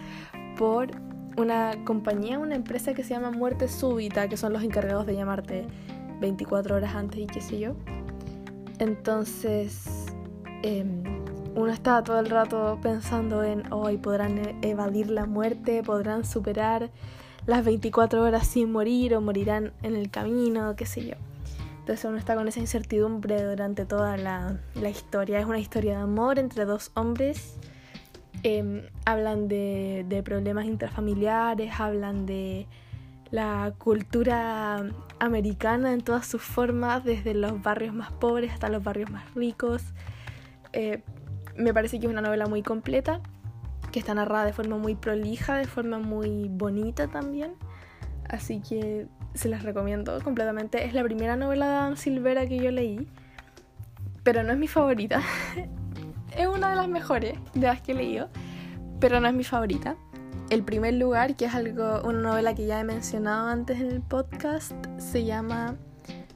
por 0.57 0.91
una 1.37 1.85
compañía, 1.85 2.39
una 2.39 2.57
empresa 2.57 2.95
que 2.95 3.05
se 3.05 3.15
llama 3.15 3.31
Muerte 3.31 3.69
Súbita, 3.69 4.29
que 4.29 4.37
son 4.37 4.53
los 4.53 4.63
encargados 4.63 5.07
de 5.07 5.15
llamarte 5.15 5.67
24 6.21 6.77
horas 6.77 6.95
antes 6.95 7.21
y 7.21 7.27
qué 7.27 7.41
sé 7.41 7.61
yo. 7.61 7.77
Entonces, 8.79 10.07
em, 10.63 11.03
uno 11.55 11.71
está 11.71 12.03
todo 12.03 12.19
el 12.21 12.31
rato 12.31 12.79
pensando 12.83 13.45
en 13.45 13.73
hoy 13.73 13.99
podrán 13.99 14.59
evadir 14.63 15.11
la 15.11 15.27
muerte, 15.27 15.83
podrán 15.83 16.25
superar 16.25 16.91
las 17.47 17.65
24 17.65 18.23
horas 18.23 18.47
sin 18.47 18.73
morir 18.73 19.15
o 19.15 19.21
morirán 19.21 19.73
en 19.83 19.97
el 19.97 20.11
camino, 20.11 20.75
qué 20.77 20.87
sé 20.87 21.05
yo. 21.05 21.15
Entonces 21.81 22.05
uno 22.05 22.17
está 22.17 22.37
con 22.37 22.47
esa 22.47 22.61
incertidumbre 22.61 23.43
durante 23.43 23.85
toda 23.85 24.17
la, 24.17 24.59
historia. 24.89 25.41
Es 25.41 25.47
una 25.47 25.59
historia 25.59 25.97
de 25.97 26.03
amor 26.03 26.39
entre 26.39 26.65
dos 26.65 26.93
hombres. 26.95 27.59
Em, 28.45 28.83
hablan 29.05 29.49
de, 29.49 30.07
de 30.09 30.23
problemas 30.23 30.65
intrafamiliares, 30.65 31.81
hablan 31.81 32.25
de 32.25 32.67
la 33.31 33.75
cultura 33.79 34.85
americana 35.19 35.93
en 35.93 36.03
todas 36.03 36.27
sus 36.27 36.43
formas, 36.43 37.05
desde 37.05 37.35
los 37.35 37.61
barrios 37.63 37.95
más 37.95 38.13
pobres 38.13 38.53
hasta 38.53 38.69
los 38.69 38.85
barrios 38.85 39.11
más 39.11 39.35
ricos. 39.35 39.83
Eh, 40.73 41.03
me 41.57 41.73
parece 41.75 41.99
que 41.99 42.07
es 42.07 42.13
una 42.13 42.23
novela 42.23 42.47
muy 42.47 42.63
completa, 42.63 43.21
que 43.91 43.99
está 43.99 44.15
narrada 44.15 44.47
de 44.47 44.53
forma 44.53 44.79
muy 44.79 44.95
prolija, 44.95 45.57
de 45.57 45.67
forma 45.67 45.99
muy 45.99 46.49
bonita 46.49 47.09
también. 47.09 47.55
Así 48.29 48.61
que 48.61 49.07
se 49.35 49.49
las 49.49 49.63
recomiendo 49.63 50.19
completamente. 50.23 50.85
Es 50.85 50.95
la 50.95 51.03
primera 51.05 51.37
novela 51.37 51.69
de 51.69 51.75
Adam 51.75 51.97
Silvera 51.97 52.47
que 52.47 52.59
yo 52.59 52.71
leí, 52.71 53.07
pero 54.23 54.43
no 54.43 54.53
es 54.53 54.59
mi 54.59 54.69
favorita. 54.69 55.21
es 56.37 56.47
una 56.47 56.71
de 56.71 56.77
las 56.77 56.89
mejores 56.89 57.39
de 57.55 57.67
las 57.67 57.81
que 57.81 57.93
he 57.93 57.95
leído, 57.95 58.29
pero 59.01 59.21
no 59.21 59.29
es 59.29 59.35
mi 59.35 59.45
favorita. 59.45 59.97
El 60.51 60.65
primer 60.65 60.95
lugar, 60.95 61.37
que 61.37 61.47
es 61.47 61.55
algo, 61.55 62.03
una 62.03 62.21
novela 62.21 62.55
que 62.55 62.67
ya 62.67 62.81
he 62.81 62.85
mencionado 62.85 63.49
antes 63.49 63.81
en 63.81 63.91
el 63.91 64.03
podcast, 64.03 64.73
se 64.99 65.25
llama 65.25 65.77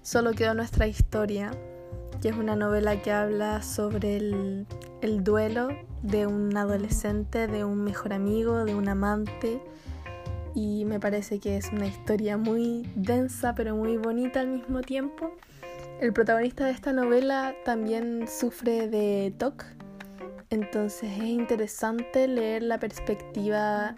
Solo 0.02 0.32
quedó 0.32 0.54
nuestra 0.54 0.86
historia, 0.86 1.50
es 2.28 2.36
una 2.36 2.56
novela 2.56 3.00
que 3.02 3.12
habla 3.12 3.62
sobre 3.62 4.16
el, 4.16 4.66
el 5.00 5.24
duelo 5.24 5.68
de 6.02 6.26
un 6.26 6.56
adolescente, 6.56 7.46
de 7.46 7.64
un 7.64 7.84
mejor 7.84 8.12
amigo, 8.12 8.64
de 8.64 8.74
un 8.74 8.88
amante. 8.88 9.60
Y 10.54 10.84
me 10.86 10.98
parece 10.98 11.38
que 11.38 11.56
es 11.56 11.70
una 11.72 11.86
historia 11.86 12.36
muy 12.36 12.90
densa 12.94 13.54
pero 13.54 13.76
muy 13.76 13.96
bonita 13.96 14.40
al 14.40 14.48
mismo 14.48 14.80
tiempo. 14.80 15.32
El 16.00 16.12
protagonista 16.12 16.66
de 16.66 16.72
esta 16.72 16.92
novela 16.92 17.54
también 17.64 18.26
sufre 18.28 18.88
de 18.88 19.34
TOC, 19.38 19.64
entonces 20.50 21.10
es 21.18 21.24
interesante 21.24 22.28
leer 22.28 22.62
la 22.62 22.78
perspectiva 22.78 23.96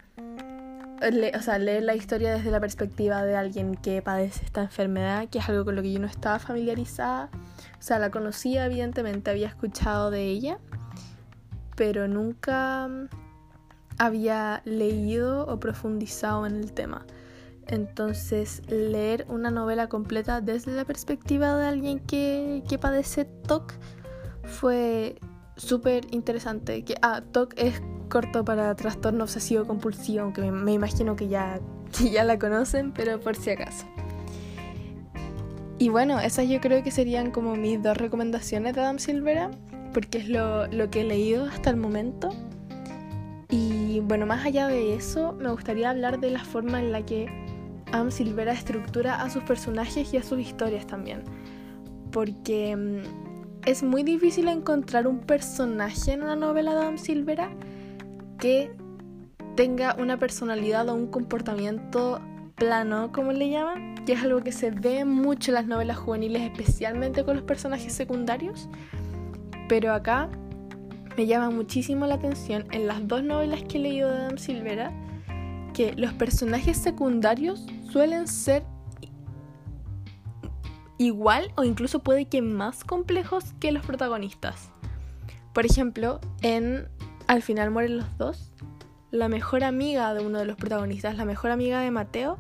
o 1.00 1.43
sea, 1.43 1.59
leer 1.59 1.83
la 1.83 1.95
historia 1.95 2.35
desde 2.35 2.50
la 2.50 2.61
perspectiva 2.61 3.25
de 3.25 3.37
alguien 3.37 3.75
que 3.76 4.02
padece 4.02 4.45
esta 4.45 4.62
enfermedad, 4.62 5.28
que 5.28 5.38
es 5.38 5.49
algo 5.49 5.64
con 5.64 5.76
lo 5.76 5.83
que 5.83 5.93
yo 5.93 6.00
no 6.00 6.07
estaba 6.07 6.38
familiarizada. 6.38 7.31
O 7.78 7.83
sea, 7.83 7.99
la 7.99 8.11
conocía, 8.11 8.67
evidentemente, 8.67 9.31
había 9.31 9.49
escuchado 9.49 10.11
de 10.11 10.25
ella, 10.25 10.59
pero 11.76 12.09
nunca 12.09 12.88
había 13.99 14.62
leído 14.64 15.47
o 15.47 15.61
profundizado 15.61 16.47
en 16.47 16.57
el 16.57 16.73
tema. 16.73 17.07
Entonces, 17.67 18.62
leer 18.69 19.26
una 19.28 19.50
novela 19.50 19.88
completa 19.88 20.40
desde 20.40 20.73
la 20.73 20.85
perspectiva 20.85 21.57
de 21.57 21.67
alguien 21.67 22.00
que, 22.00 22.62
que 22.69 22.78
padece 22.78 23.25
TOC 23.25 23.75
fue 24.43 25.19
súper 25.57 26.07
interesante. 26.12 26.85
Que, 26.85 26.95
ah, 27.02 27.23
TOC 27.33 27.55
es 27.57 27.83
corto 28.08 28.44
para 28.44 28.74
trastorno 28.74 29.24
obsesivo 29.24 29.66
compulsivo, 29.66 30.22
aunque 30.22 30.50
me, 30.50 30.72
imagino 30.72 31.16
que 31.16 31.28
ya, 31.28 31.60
ya 32.12 32.24
la 32.24 32.38
conocen, 32.38 32.92
pero 32.92 33.20
por 33.20 33.36
si 33.36 33.50
acaso. 33.50 33.86
Y 35.78 35.90
bueno, 35.90 36.18
esas 36.18 36.48
yo 36.48 36.60
creo 36.60 36.82
que 36.82 36.90
serían 36.90 37.30
como 37.30 37.54
mis 37.54 37.80
dos 37.82 37.96
recomendaciones 37.96 38.74
de 38.74 38.80
Adam 38.80 38.98
Silvera, 38.98 39.50
porque 39.94 40.18
es 40.18 40.28
lo, 40.28 40.66
lo 40.66 40.90
que 40.90 41.02
he 41.02 41.04
leído 41.04 41.44
hasta 41.44 41.70
el 41.70 41.76
momento. 41.76 42.30
Y 43.48 44.00
bueno, 44.00 44.26
más 44.26 44.44
allá 44.44 44.66
de 44.66 44.94
eso, 44.94 45.34
me 45.34 45.50
gustaría 45.50 45.90
hablar 45.90 46.18
de 46.20 46.30
la 46.30 46.44
forma 46.44 46.80
en 46.80 46.92
la 46.92 47.06
que 47.06 47.28
Adam 47.92 48.10
Silvera 48.10 48.52
estructura 48.52 49.22
a 49.22 49.30
sus 49.30 49.42
personajes 49.44 50.12
y 50.12 50.16
a 50.16 50.22
sus 50.22 50.40
historias 50.40 50.86
también. 50.86 51.22
Porque 52.10 52.76
mm, 52.76 53.68
es 53.68 53.82
muy 53.82 54.02
difícil 54.02 54.48
encontrar 54.48 55.06
un 55.06 55.20
personaje 55.20 56.12
en 56.12 56.22
una 56.22 56.36
novela 56.36 56.72
de 56.72 56.78
Adam 56.78 56.98
Silvera 56.98 57.50
que 58.38 58.71
tenga 59.57 59.97
una 59.99 60.18
personalidad 60.18 60.88
o 60.88 60.95
un 60.95 61.09
comportamiento 61.09 62.21
plano, 62.54 63.12
como 63.12 63.33
le 63.33 63.50
llaman, 63.50 64.04
que 64.04 64.12
es 64.12 64.23
algo 64.23 64.42
que 64.42 64.52
se 64.52 64.71
ve 64.71 65.04
mucho 65.04 65.50
en 65.50 65.57
las 65.57 65.66
novelas 65.66 65.97
juveniles, 65.97 66.42
especialmente 66.42 67.25
con 67.25 67.37
los 67.37 67.45
personajes 67.45 67.92
secundarios. 67.92 68.68
Pero 69.68 69.92
acá 69.92 70.28
me 71.16 71.26
llama 71.26 71.50
muchísimo 71.50 72.07
la 72.07 72.14
atención 72.14 72.66
en 72.71 72.87
las 72.87 73.07
dos 73.07 73.23
novelas 73.23 73.62
que 73.64 73.78
he 73.78 73.80
leído 73.80 74.11
de 74.11 74.16
Adam 74.16 74.38
Silvera 74.38 74.92
que 75.75 75.92
los 75.95 76.12
personajes 76.12 76.76
secundarios 76.76 77.66
suelen 77.90 78.26
ser 78.26 78.64
igual 80.99 81.52
o 81.57 81.64
incluso 81.64 82.00
puede 82.00 82.26
que 82.26 82.42
más 82.42 82.85
complejos 82.85 83.54
que 83.61 83.73
los 83.73 83.85
protagonistas. 83.87 84.71
Por 85.52 85.66
ejemplo, 85.66 86.21
en 86.42 86.88
al 87.28 87.42
final 87.42 87.70
mueren 87.70 87.99
los 87.99 88.18
dos. 88.18 88.50
La 89.11 89.28
mejor 89.28 89.62
amiga 89.62 90.12
de 90.14 90.26
uno 90.26 90.38
de 90.40 90.44
los 90.44 90.56
protagonistas, 90.56 91.16
la 91.16 91.25
mejor 91.25 91.50
amiga 91.50 91.80
de 91.80 91.90
Mateo, 91.90 92.37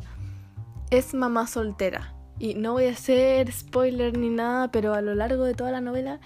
es 0.90 1.14
mamá 1.14 1.46
soltera. 1.46 2.14
Y 2.38 2.54
no 2.54 2.72
voy 2.72 2.86
a 2.86 2.92
hacer 2.92 3.52
spoiler 3.52 4.16
ni 4.16 4.30
nada, 4.30 4.70
pero 4.70 4.94
a 4.94 5.00
lo 5.00 5.14
largo 5.14 5.44
de 5.44 5.54
toda 5.54 5.70
la 5.70 5.80
novela 5.80 6.20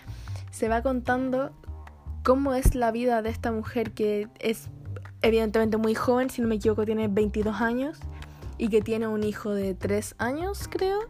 se 0.50 0.68
va 0.68 0.82
contando 0.82 1.52
cómo 2.22 2.54
es 2.54 2.74
la 2.74 2.92
vida 2.92 3.22
de 3.22 3.30
esta 3.30 3.50
mujer 3.50 3.92
que 3.92 4.28
es 4.38 4.68
evidentemente 5.22 5.76
muy 5.76 5.94
joven, 5.94 6.30
si 6.30 6.42
no 6.42 6.48
me 6.48 6.56
equivoco 6.56 6.84
tiene 6.84 7.08
22 7.08 7.60
años 7.60 7.98
y 8.58 8.68
que 8.68 8.82
tiene 8.82 9.06
un 9.08 9.24
hijo 9.24 9.54
de 9.54 9.74
3 9.74 10.16
años 10.18 10.68
creo. 10.68 11.00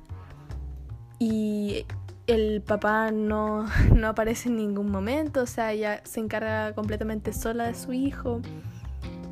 Y 1.19 1.85
el 2.27 2.63
papá 2.63 3.11
no, 3.11 3.67
no 3.95 4.09
aparece 4.09 4.49
en 4.49 4.57
ningún 4.57 4.91
momento, 4.91 5.43
o 5.43 5.47
sea, 5.47 5.73
ella 5.73 6.03
se 6.05 6.21
encarga 6.21 6.75
completamente 6.75 7.33
sola 7.33 7.65
de 7.65 7.75
su 7.75 7.93
hijo. 7.93 8.41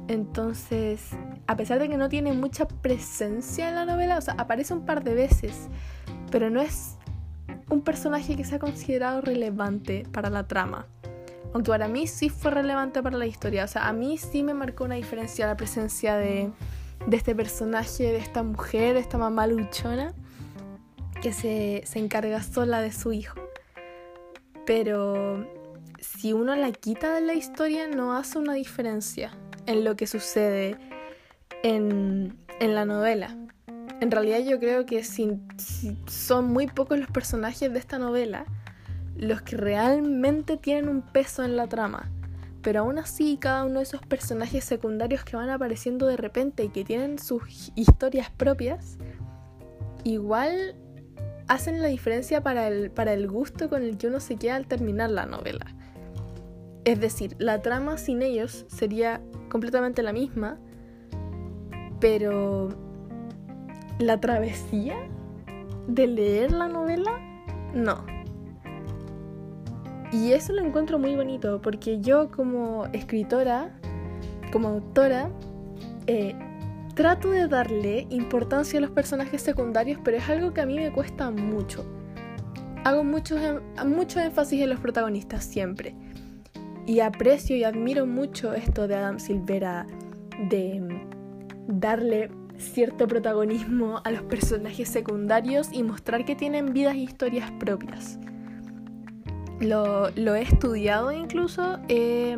Entonces, 0.09 1.11
a 1.47 1.57
pesar 1.57 1.79
de 1.79 1.89
que 1.89 1.97
no 1.97 2.09
tiene 2.09 2.33
mucha 2.33 2.67
presencia 2.67 3.69
en 3.69 3.77
la 3.77 3.85
novela, 3.85 4.19
o 4.19 4.21
sea, 4.21 4.35
aparece 4.39 4.75
un 4.75 4.85
par 4.85 5.05
de 5.05 5.15
veces, 5.15 5.69
pero 6.33 6.51
no 6.51 6.61
es 6.61 6.97
un 7.69 7.83
personaje 7.83 8.35
que 8.35 8.45
sea 8.45 8.59
considerado 8.59 9.21
relevante 9.21 10.05
para 10.11 10.29
la 10.29 10.49
trama. 10.49 10.87
Aunque 11.53 11.71
para 11.71 11.87
mí 11.87 12.09
sí 12.09 12.29
fue 12.29 12.51
relevante 12.51 13.03
para 13.03 13.17
la 13.17 13.27
historia, 13.27 13.65
o 13.65 13.69
sea, 13.69 13.89
a 13.89 13.93
mí 13.93 14.19
sí 14.19 14.43
me 14.43 14.55
marcó 14.55 14.85
una 14.85 14.97
diferencia 14.97 15.47
la 15.47 15.57
presencia 15.57 16.17
de, 16.17 16.51
de 17.07 17.17
este 17.17 17.35
personaje, 17.37 18.05
de 18.05 18.19
esta 18.19 18.43
mujer, 18.43 18.95
de 18.95 19.01
esta 19.01 19.19
mamá 19.19 19.47
luchona 19.47 20.13
que 21.21 21.33
se, 21.33 21.85
encarga 21.99 22.43
sola 22.43 22.81
de 22.81 22.93
su 22.93 23.13
hijo. 23.13 23.39
Pero 24.67 25.47
si 25.99 26.33
uno 26.33 26.55
la 26.57 26.73
quita 26.73 27.15
de 27.15 27.21
la 27.21 27.35
historia 27.35 27.89
no 27.89 28.17
hace 28.17 28.39
una 28.39 28.55
diferencia 28.55 29.33
en 29.67 29.85
lo 29.85 29.97
que 29.97 30.07
sucede 30.07 30.77
en, 31.63 32.39
la 32.61 32.85
novela. 32.85 33.37
En 34.01 34.11
realidad 34.11 34.41
yo 34.41 34.59
creo 34.59 34.87
que 34.87 35.03
son 35.05 36.53
muy 36.53 36.67
pocos 36.67 36.99
los 36.99 37.11
personajes 37.11 37.73
de 37.73 37.79
esta 37.79 37.99
novela 37.99 38.47
los 39.17 39.43
que 39.43 39.57
realmente 39.57 40.57
tienen 40.57 40.89
un 40.89 41.03
peso 41.03 41.45
en 41.45 41.57
la 41.57 41.67
trama. 41.67 42.11
Pero 42.63 42.81
aún 42.81 42.99
así, 42.99 43.39
cada 43.39 43.65
uno 43.65 43.79
de 43.79 43.85
esos 43.85 44.01
personajes 44.03 44.65
secundarios 44.65 45.25
que 45.25 45.37
van 45.37 45.51
apareciendo 45.51 46.07
de 46.07 46.17
repente 46.17 46.65
y 46.65 46.69
que 46.69 46.85
tienen 46.85 47.19
sus 47.19 47.73
historias 47.75 48.31
propias, 48.31 48.99
igual 50.05 50.75
hacen 51.51 51.83
la 51.83 51.89
diferencia 51.89 52.45
para 52.45 52.69
el, 52.69 52.93
para 52.93 53.13
el 53.13 53.27
gusto 53.27 53.69
con 53.69 53.83
el 53.83 53.99
que 53.99 54.07
uno 54.07 54.21
se 54.21 54.37
queda 54.37 54.55
al 54.55 54.69
terminar 54.69 55.11
la 55.11 55.27
novela. 55.27 55.67
Es 56.85 57.01
decir, 57.01 57.35
la 57.39 57.61
trama 57.61 57.99
sin 57.99 58.23
ellos 58.23 58.65
sería 58.69 59.21
completamente 59.49 60.05
la 60.05 60.13
misma, 60.13 60.61
pero 61.99 62.69
la 63.99 64.21
travesía 64.21 64.95
de 65.89 66.07
leer 66.07 66.53
la 66.53 66.69
novela, 66.69 67.19
no. 67.75 68.07
Y 70.13 70.31
eso 70.33 70.53
lo 70.53 70.65
encuentro 70.65 71.01
muy 71.01 71.17
bonito, 71.17 71.61
porque 71.61 72.01
yo 72.01 72.31
como 72.31 72.87
escritora, 72.93 73.77
como 74.53 74.69
autora, 74.69 75.31
eh, 76.07 76.37
trato 76.95 77.31
de 77.31 77.49
darle 77.49 78.07
importancia 78.11 78.79
a 78.79 78.83
los 78.83 78.91
personajes 78.91 79.43
secundarios, 79.43 80.01
pero 80.05 80.17
es 80.17 80.29
algo 80.29 80.53
que 80.53 80.61
a 80.61 80.67
mí 80.67 80.77
me 80.77 80.93
cuesta 80.93 81.31
mucho. 81.31 81.85
Hago 82.85 83.05
mucho, 83.05 83.37
em, 83.39 83.61
mucho 83.87 84.21
énfasis 84.21 84.63
en 84.63 84.71
los 84.71 84.81
protagonistas 84.81 85.45
siempre. 85.45 85.95
Y 86.87 87.01
aprecio 87.01 87.57
y 87.57 87.65
admiro 87.65 88.07
mucho 88.07 88.55
esto 88.55 88.89
de 88.89 88.97
Adam 88.97 89.19
Silvera, 89.19 89.87
de 90.49 90.77
em, 90.77 90.89
darle 91.69 92.31
cierto 92.57 93.07
protagonismo 93.07 94.01
a 94.05 94.11
los 94.11 94.23
personajes 94.23 94.89
secundarios 94.89 95.69
y 95.73 95.83
mostrar 95.83 96.25
que 96.25 96.37
tienen 96.37 96.73
vidas 96.73 96.95
e 96.95 96.99
historias 96.99 97.51
propias. 97.53 98.19
Lo, 99.61 100.09
he 100.09 100.43
estudiado 100.43 101.13
incluso. 101.13 101.79
Eh, 101.89 102.37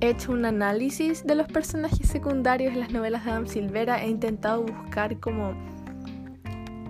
He 0.00 0.10
hecho 0.10 0.30
un 0.30 0.44
análisis 0.44 1.26
de 1.26 1.34
los 1.34 1.48
personajes 1.48 2.08
secundarios 2.08 2.72
en 2.72 2.80
las 2.80 2.92
novelas 2.92 3.24
de 3.24 3.32
Adam 3.32 3.48
Silvera. 3.48 4.04
He 4.04 4.08
intentado 4.08 4.62
buscar 4.62 5.18
como 5.18 5.54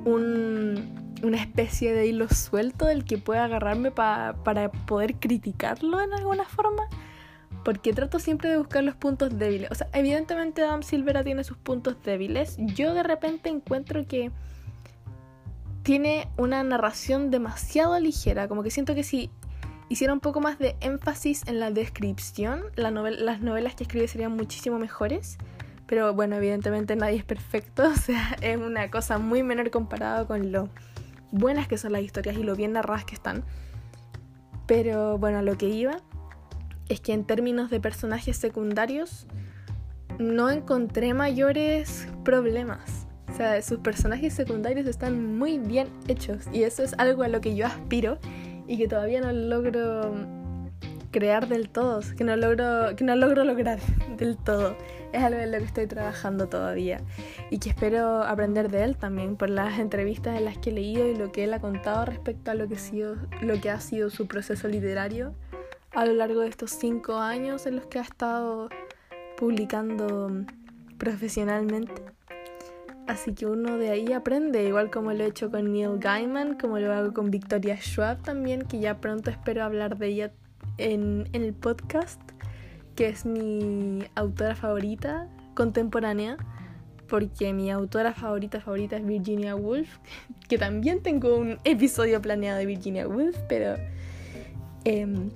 un, 0.04 1.14
una 1.22 1.36
especie 1.38 1.94
de 1.94 2.06
hilo 2.06 2.28
suelto 2.28 2.84
del 2.84 3.04
que 3.04 3.16
pueda 3.16 3.44
agarrarme 3.44 3.90
para 3.90 4.34
poder 4.86 5.14
criticarlo 5.14 6.02
en 6.02 6.12
alguna 6.12 6.44
forma. 6.44 6.82
Porque 7.64 7.94
trato 7.94 8.18
siempre 8.18 8.50
de 8.50 8.58
buscar 8.58 8.84
los 8.84 8.94
puntos 8.94 9.38
débiles. 9.38 9.70
O 9.70 9.74
sea, 9.74 9.88
evidentemente 9.94 10.62
Adam 10.62 10.82
Silvera 10.82 11.24
tiene 11.24 11.44
sus 11.44 11.56
puntos 11.56 11.96
débiles. 12.02 12.56
Yo 12.58 12.92
de 12.92 13.02
repente 13.02 13.48
encuentro 13.48 14.06
que 14.06 14.30
tiene 15.82 16.28
una 16.36 16.62
narración 16.62 17.30
demasiado 17.30 17.98
ligera. 17.98 18.48
Como 18.48 18.62
que 18.62 18.70
siento 18.70 18.94
que 18.94 19.02
si 19.02 19.30
hiciera 19.88 20.12
un 20.12 20.20
poco 20.20 20.40
más 20.40 20.58
de 20.58 20.76
énfasis 20.80 21.42
en 21.46 21.60
la 21.60 21.70
descripción, 21.70 22.62
las 22.76 22.92
novelas 23.40 23.74
que 23.74 23.84
escribe 23.84 24.08
serían 24.08 24.32
muchísimo 24.32 24.78
mejores. 24.78 25.38
Pero 25.86 26.12
bueno, 26.12 26.36
evidentemente 26.36 26.96
nadie 26.96 27.16
es 27.16 27.24
perfecto. 27.24 27.88
O 27.88 27.96
sea, 27.96 28.36
es 28.42 28.58
una 28.58 28.90
cosa 28.90 29.18
muy 29.18 29.42
menor 29.42 29.70
comparado 29.70 30.26
con 30.26 30.52
lo 30.52 30.68
buenas 31.30 31.68
que 31.68 31.78
son 31.78 31.92
las 31.92 32.02
historias 32.02 32.36
y 32.36 32.42
lo 32.42 32.54
bien 32.54 32.72
narradas 32.72 33.04
que 33.04 33.14
están. 33.14 33.44
Pero 34.66 35.18
bueno, 35.18 35.40
lo 35.42 35.56
que 35.56 35.68
iba 35.68 35.96
es 36.88 37.00
que 37.00 37.12
en 37.12 37.24
términos 37.24 37.70
de 37.70 37.80
personajes 37.80 38.36
secundarios 38.36 39.26
no 40.18 40.50
encontré 40.50 41.14
mayores 41.14 42.06
problemas. 42.24 43.06
O 43.30 43.34
sea, 43.34 43.60
sus 43.62 43.78
personajes 43.78 44.34
secundarios 44.34 44.86
están 44.86 45.38
muy 45.38 45.58
bien 45.58 45.88
hechos 46.08 46.44
y 46.52 46.64
eso 46.64 46.82
es 46.82 46.94
algo 46.98 47.22
a 47.22 47.28
lo 47.28 47.40
que 47.40 47.54
yo 47.54 47.66
aspiro 47.66 48.18
y 48.68 48.76
que 48.76 48.86
todavía 48.86 49.20
no 49.20 49.32
logro 49.32 50.14
crear 51.10 51.48
del 51.48 51.70
todo, 51.70 52.00
que 52.16 52.22
no 52.22 52.36
logro, 52.36 52.94
que 52.94 53.02
no 53.02 53.16
logro 53.16 53.42
lograr 53.44 53.80
del 54.16 54.36
todo. 54.36 54.76
Es 55.12 55.22
algo 55.22 55.40
en 55.40 55.50
lo 55.50 55.58
que 55.58 55.64
estoy 55.64 55.86
trabajando 55.86 56.48
todavía 56.48 57.00
y 57.50 57.58
que 57.58 57.70
espero 57.70 58.22
aprender 58.22 58.70
de 58.70 58.84
él 58.84 58.96
también 58.96 59.36
por 59.36 59.48
las 59.48 59.78
entrevistas 59.78 60.36
en 60.36 60.44
las 60.44 60.58
que 60.58 60.68
he 60.68 60.72
leído 60.74 61.08
y 61.08 61.16
lo 61.16 61.32
que 61.32 61.44
él 61.44 61.54
ha 61.54 61.60
contado 61.60 62.04
respecto 62.04 62.50
a 62.50 62.54
lo 62.54 62.68
que, 62.68 62.74
ha 62.74 62.78
sido, 62.78 63.16
lo 63.40 63.58
que 63.60 63.70
ha 63.70 63.80
sido 63.80 64.10
su 64.10 64.26
proceso 64.26 64.68
literario 64.68 65.34
a 65.92 66.04
lo 66.04 66.12
largo 66.12 66.42
de 66.42 66.48
estos 66.48 66.72
cinco 66.72 67.16
años 67.16 67.66
en 67.66 67.76
los 67.76 67.86
que 67.86 67.98
ha 67.98 68.02
estado 68.02 68.68
publicando 69.38 70.44
profesionalmente. 70.98 72.17
Así 73.08 73.32
que 73.32 73.46
uno 73.46 73.78
de 73.78 73.88
ahí 73.88 74.12
aprende, 74.12 74.64
igual 74.64 74.90
como 74.90 75.14
lo 75.14 75.24
he 75.24 75.28
hecho 75.28 75.50
con 75.50 75.72
Neil 75.72 75.98
Gaiman, 75.98 76.58
como 76.58 76.78
lo 76.78 76.92
hago 76.92 77.14
con 77.14 77.30
Victoria 77.30 77.78
Schwab 77.78 78.22
también, 78.22 78.66
que 78.66 78.80
ya 78.80 79.00
pronto 79.00 79.30
espero 79.30 79.64
hablar 79.64 79.96
de 79.96 80.08
ella 80.08 80.32
en, 80.76 81.26
el 81.32 81.54
podcast, 81.54 82.20
que 82.96 83.08
es 83.08 83.24
mi 83.24 84.04
autora 84.14 84.54
favorita 84.54 85.26
contemporánea, 85.54 86.36
porque 87.08 87.54
mi 87.54 87.70
autora 87.70 88.12
favorita 88.12 88.60
favorita 88.60 88.98
es 88.98 89.06
Virginia 89.06 89.56
Woolf, 89.56 89.88
que 90.46 90.58
también 90.58 91.02
tengo 91.02 91.34
un 91.34 91.56
episodio 91.64 92.20
planeado 92.20 92.58
de 92.58 92.66
Virginia 92.66 93.08
Woolf, 93.08 93.38
pero 93.48 93.76
em, 94.84 95.30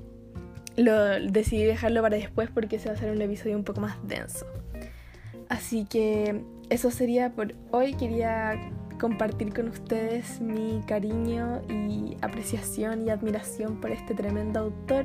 lo 0.76 0.94
decidí 1.20 1.64
dejarlo 1.64 2.02
para 2.02 2.16
después 2.16 2.50
porque 2.50 2.78
se 2.78 2.90
va 2.90 2.92
a 2.92 2.96
hacer 2.98 3.10
un 3.10 3.22
episodio 3.22 3.56
un 3.56 3.64
poco 3.64 3.80
más 3.80 3.96
denso. 4.06 4.44
Así 5.48 5.86
que 5.86 6.42
eso 6.72 6.90
sería 6.90 7.30
por 7.30 7.54
hoy. 7.70 7.94
Quería 7.94 8.58
compartir 8.98 9.52
con 9.52 9.68
ustedes 9.68 10.40
mi 10.40 10.80
cariño 10.86 11.60
y 11.68 12.16
apreciación 12.22 13.06
y 13.06 13.10
admiración 13.10 13.80
por 13.80 13.90
este 13.90 14.14
tremendo 14.14 14.60
autor 14.60 15.04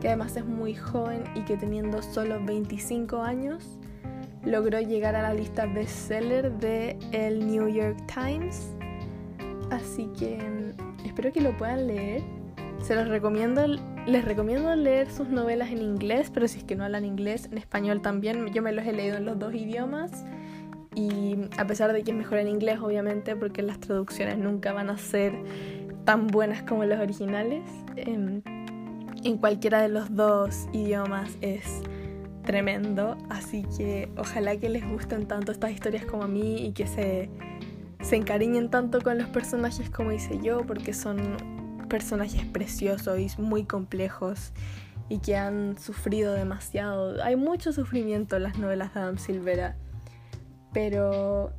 que 0.00 0.08
además 0.08 0.36
es 0.36 0.44
muy 0.44 0.74
joven 0.74 1.22
y 1.36 1.42
que 1.42 1.56
teniendo 1.56 2.02
solo 2.02 2.42
25 2.44 3.22
años 3.22 3.78
logró 4.44 4.80
llegar 4.80 5.14
a 5.14 5.22
la 5.22 5.34
lista 5.34 5.66
bestseller 5.66 6.50
de 6.58 6.98
el 7.12 7.46
New 7.46 7.68
York 7.68 7.98
Times. 8.12 8.72
Así 9.70 10.08
que 10.18 10.38
mm, 10.38 11.06
espero 11.06 11.32
que 11.32 11.40
lo 11.40 11.56
puedan 11.56 11.86
leer. 11.86 12.22
Se 12.82 12.96
los 12.96 13.06
recomiendo, 13.06 13.64
les 14.06 14.24
recomiendo 14.24 14.74
leer 14.74 15.08
sus 15.08 15.28
novelas 15.28 15.70
en 15.70 15.82
inglés, 15.82 16.30
pero 16.34 16.48
si 16.48 16.58
es 16.58 16.64
que 16.64 16.74
no 16.74 16.84
hablan 16.84 17.04
inglés, 17.04 17.48
en 17.52 17.58
español 17.58 18.02
también. 18.02 18.52
Yo 18.52 18.62
me 18.62 18.72
los 18.72 18.84
he 18.84 18.92
leído 18.92 19.18
en 19.18 19.24
los 19.24 19.38
dos 19.38 19.54
idiomas. 19.54 20.24
Y 20.94 21.36
a 21.56 21.66
pesar 21.66 21.92
de 21.92 22.02
que 22.02 22.10
es 22.10 22.16
mejor 22.16 22.38
en 22.38 22.48
inglés, 22.48 22.78
obviamente, 22.80 23.34
porque 23.36 23.62
las 23.62 23.80
traducciones 23.80 24.38
nunca 24.38 24.72
van 24.72 24.90
a 24.90 24.98
ser 24.98 25.32
tan 26.04 26.26
buenas 26.26 26.62
como 26.62 26.84
los 26.84 26.98
originales. 27.00 27.62
Em, 27.96 28.42
en 29.24 29.38
cualquiera 29.38 29.80
de 29.80 29.88
los 29.88 30.14
dos 30.14 30.66
idiomas 30.72 31.30
es 31.40 31.82
tremendo, 32.44 33.16
así 33.30 33.64
que 33.76 34.10
ojalá 34.16 34.56
que 34.56 34.68
les 34.68 34.86
gusten 34.88 35.26
tanto 35.26 35.52
estas 35.52 35.70
historias 35.70 36.04
como 36.04 36.24
a 36.24 36.28
mí 36.28 36.66
y 36.66 36.72
que 36.72 36.86
se, 36.86 37.30
se 38.00 38.16
encariñen 38.16 38.68
tanto 38.68 39.00
con 39.00 39.18
los 39.18 39.28
personajes 39.28 39.88
como 39.90 40.12
hice 40.12 40.40
yo, 40.42 40.66
porque 40.66 40.92
son 40.92 41.36
personajes 41.88 42.44
preciosos 42.46 43.18
y 43.18 43.28
muy 43.40 43.64
complejos 43.64 44.52
y 45.08 45.18
que 45.18 45.36
han 45.36 45.78
sufrido 45.78 46.32
demasiado. 46.32 47.22
Hay 47.22 47.36
mucho 47.36 47.72
sufrimiento 47.72 48.36
en 48.36 48.44
las 48.44 48.58
novelas 48.58 48.94
de 48.94 49.00
Adam 49.00 49.18
Silvera, 49.18 49.76
pero 50.72 51.52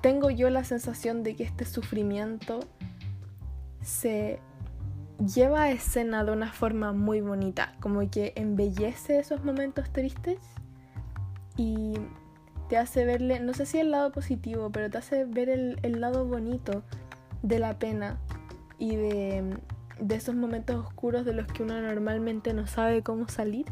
tengo 0.00 0.30
yo 0.30 0.50
la 0.50 0.64
sensación 0.64 1.22
de 1.22 1.36
que 1.36 1.44
este 1.44 1.64
sufrimiento 1.64 2.60
se 3.82 4.40
lleva 5.34 5.62
a 5.62 5.70
escena 5.70 6.24
de 6.24 6.32
una 6.32 6.52
forma 6.52 6.92
muy 6.92 7.20
bonita, 7.20 7.74
como 7.80 8.08
que 8.10 8.32
embellece 8.36 9.18
esos 9.18 9.44
momentos 9.44 9.90
tristes 9.90 10.38
y 11.56 11.94
te 12.68 12.76
hace 12.76 13.04
verle, 13.04 13.40
no 13.40 13.54
sé 13.54 13.66
si 13.66 13.78
el 13.78 13.90
lado 13.90 14.10
positivo, 14.10 14.70
pero 14.70 14.90
te 14.90 14.98
hace 14.98 15.24
ver 15.24 15.48
el, 15.48 16.00
lado 16.00 16.24
bonito 16.24 16.82
de 17.42 17.58
la 17.58 17.78
pena 17.78 18.18
y 18.78 18.96
de, 18.96 19.56
de 20.00 20.14
esos 20.14 20.34
momentos 20.34 20.76
oscuros 20.84 21.24
de 21.24 21.34
los 21.34 21.46
que 21.46 21.62
uno 21.62 21.80
normalmente 21.80 22.52
no 22.54 22.66
sabe 22.66 23.02
cómo 23.02 23.28
salir, 23.28 23.66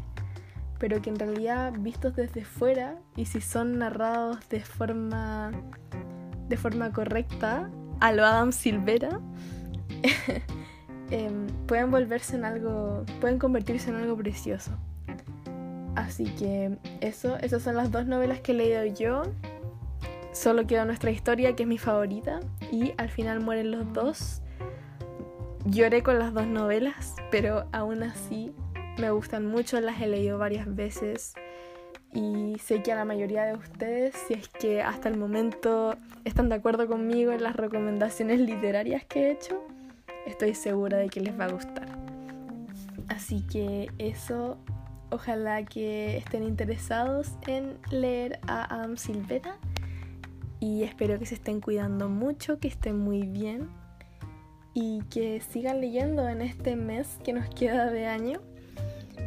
pero 0.83 1.01
que 1.01 1.09
en 1.09 1.15
realidad 1.15 1.71
vistos 1.79 2.13
desde 2.13 2.43
fuera 2.43 2.97
y 3.15 3.23
si 3.23 3.39
son 3.39 3.79
narrados 3.79 4.49
de 4.49 4.59
forma 4.59 5.49
de 6.49 6.57
forma 6.57 6.91
correcta 6.91 7.71
a 8.01 8.11
lo 8.11 8.25
Adam 8.25 8.51
Silvera 8.51 9.21
Em, 11.09 11.47
pueden 11.67 11.89
volverse 11.89 12.35
en 12.35 12.43
algo, 12.43 13.05
pueden 13.21 13.39
convertirse 13.39 13.89
en 13.91 13.95
algo 13.95 14.17
precioso. 14.17 14.71
Así 15.95 16.25
que 16.25 16.77
eso, 16.99 17.37
esas 17.37 17.61
son 17.61 17.75
las 17.75 17.91
dos 17.91 18.05
novelas 18.07 18.41
que 18.41 18.51
he 18.51 18.55
leído 18.55 18.83
yo. 18.85 19.21
Solo 20.33 20.65
queda 20.65 20.85
nuestra 20.85 21.11
historia, 21.11 21.55
que 21.55 21.63
es 21.63 21.69
mi 21.69 21.77
favorita, 21.77 22.39
y 22.71 22.93
al 22.97 23.09
final 23.09 23.39
mueren 23.39 23.71
los 23.71 23.93
dos. 23.93 24.41
Lloré 25.65 26.01
con 26.01 26.17
las 26.17 26.33
dos 26.33 26.47
novelas, 26.47 27.15
pero 27.29 27.67
aún 27.71 28.01
así 28.01 28.51
me 28.97 29.11
gustan 29.11 29.45
mucho, 29.45 29.79
las 29.81 30.01
he 30.01 30.07
leído 30.07 30.37
varias 30.37 30.73
veces 30.73 31.33
y 32.13 32.57
sé 32.59 32.83
que 32.83 32.91
a 32.91 32.95
la 32.95 33.05
mayoría 33.05 33.45
de 33.45 33.53
ustedes, 33.53 34.15
si 34.27 34.35
es 34.35 34.47
que 34.47 34.81
hasta 34.81 35.09
el 35.09 35.17
momento 35.17 35.95
están 36.25 36.49
de 36.49 36.55
acuerdo 36.55 36.87
conmigo 36.87 37.31
en 37.31 37.41
las 37.41 37.55
recomendaciones 37.55 38.39
literarias 38.39 39.03
que 39.05 39.27
he 39.27 39.31
hecho, 39.31 39.63
estoy 40.27 40.53
segura 40.53 40.97
de 40.97 41.09
que 41.09 41.21
les 41.21 41.37
va 41.39 41.45
a 41.45 41.51
gustar. 41.51 41.87
Así 43.07 43.41
que 43.41 43.89
eso, 43.97 44.57
ojalá 45.09 45.65
que 45.65 46.17
estén 46.17 46.43
interesados 46.43 47.31
en 47.47 47.77
leer 47.89 48.39
a 48.47 48.75
Adam 48.75 48.95
Silvera 48.97 49.57
y 50.59 50.83
espero 50.83 51.17
que 51.17 51.25
se 51.25 51.35
estén 51.35 51.61
cuidando 51.61 52.09
mucho, 52.09 52.59
que 52.59 52.67
estén 52.67 52.97
muy 52.97 53.25
bien 53.25 53.69
y 54.73 55.01
que 55.09 55.41
sigan 55.41 55.81
leyendo 55.81 56.29
en 56.29 56.41
este 56.41 56.75
mes 56.75 57.19
que 57.23 57.33
nos 57.33 57.49
queda 57.49 57.89
de 57.89 58.07
año, 58.07 58.39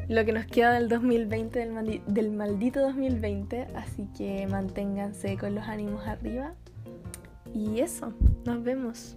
lo 0.09 0.25
que 0.25 0.33
nos 0.33 0.47
queda 0.47 0.73
del 0.73 0.88
2020, 0.88 1.59
del, 2.07 2.31
maldito 2.33 2.81
2020, 2.81 3.69
así 3.75 4.09
que 4.16 4.47
manténganse 4.47 5.37
con 5.37 5.55
los 5.55 5.66
ánimos 5.66 6.07
arriba. 6.07 6.55
Y 7.53 7.81
eso, 7.81 8.12
nos 8.45 8.62
vemos. 8.62 9.16